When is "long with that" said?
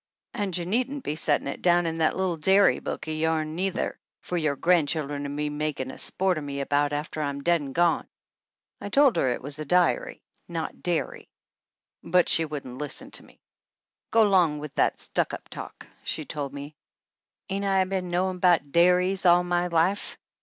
14.23-14.97